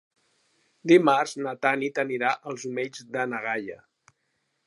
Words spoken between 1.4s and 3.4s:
na Tanit anirà als Omells de